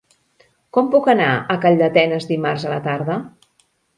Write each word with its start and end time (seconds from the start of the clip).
Com 0.77 0.87
puc 0.95 1.09
anar 1.13 1.27
a 1.33 1.57
Calldetenes 1.67 2.27
dimarts 2.31 2.67
a 2.69 2.75
la 2.75 2.83
tarda? 2.87 3.21